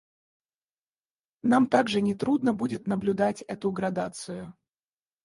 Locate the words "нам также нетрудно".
1.43-2.55